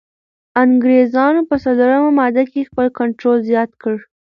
انګریزانو 0.63 1.41
په 1.49 1.55
څلورمه 1.63 2.09
ماده 2.19 2.43
کي 2.51 2.61
خپل 2.69 2.87
کنټرول 2.99 3.37
زیات 3.49 3.71
کړ. 3.81 3.95